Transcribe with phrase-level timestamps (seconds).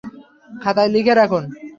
[0.49, 1.43] খাতায় লিখে রাখুন।